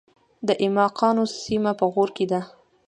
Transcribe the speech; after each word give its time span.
د 0.47 0.49
ایماقانو 0.63 1.23
سیمې 1.43 1.71
په 1.79 1.85
غور 1.93 2.09
کې 2.17 2.25
دي 2.31 2.41